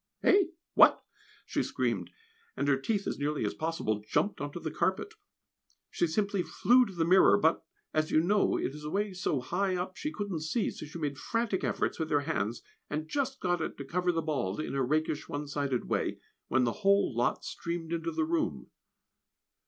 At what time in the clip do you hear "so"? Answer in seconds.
9.13-9.41, 10.71-10.87